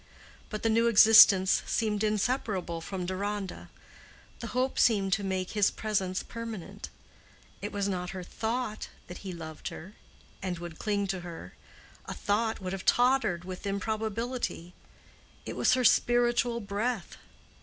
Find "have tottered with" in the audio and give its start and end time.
12.73-13.67